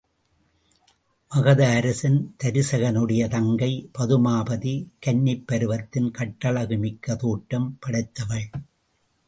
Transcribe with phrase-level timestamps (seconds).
[1.31, 4.73] மகத அரசன் தருசகனுடைய தங்கை பதுமாபதி
[5.05, 8.47] கன்னிப்பருவத்தின் கட்டழகு மிக்க தோற்றம் படைத்தவள்.